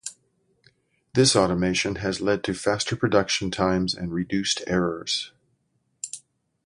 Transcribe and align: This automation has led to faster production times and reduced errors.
This 1.13 1.35
automation 1.35 1.97
has 1.97 2.21
led 2.21 2.43
to 2.45 2.55
faster 2.55 2.95
production 2.95 3.51
times 3.51 3.93
and 3.93 4.11
reduced 4.11 4.63
errors. 4.65 5.31